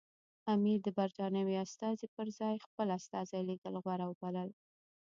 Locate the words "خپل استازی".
2.65-3.41